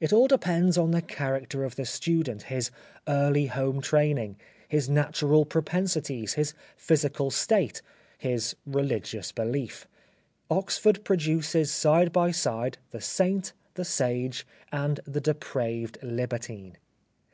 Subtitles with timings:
[0.00, 2.70] It all depends on the character of the student, his
[3.06, 7.82] early home training, his natural propensities, his physical state,
[8.16, 9.86] his religious belief.
[10.50, 16.78] Oxford produces side by side the saint, the sage, and the depraved libertine.